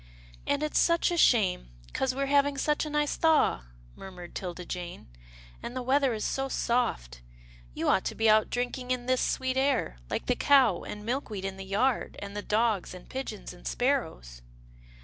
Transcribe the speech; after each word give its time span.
"And 0.47 0.63
it's 0.63 0.79
such 0.79 1.11
a 1.11 1.15
shame, 1.15 1.69
'cause 1.93 2.15
we're 2.15 2.25
having 2.25 2.57
such 2.57 2.87
a 2.87 2.89
nice 2.89 3.15
thaw," 3.15 3.65
murmured 3.95 4.33
'Tilda 4.33 4.65
Jane, 4.65 5.05
and 5.61 5.75
the 5.75 5.83
weather 5.83 6.11
is 6.15 6.25
so 6.25 6.49
soft. 6.49 7.21
You 7.75 7.87
ought 7.87 8.03
to 8.05 8.15
be 8.15 8.27
out 8.27 8.49
drink 8.49 8.79
ing 8.79 8.89
in 8.89 9.05
this 9.05 9.21
sweet 9.21 9.57
air, 9.57 9.97
like 10.09 10.25
the 10.25 10.35
cow 10.35 10.81
and 10.83 11.05
Milkweed 11.05 11.45
in 11.45 11.57
the 11.57 11.63
yard, 11.65 12.15
and 12.17 12.35
the 12.35 12.41
dogs, 12.41 12.95
and 12.95 13.07
pigeons 13.07 13.53
and 13.53 13.67
sparrows." 13.67 14.41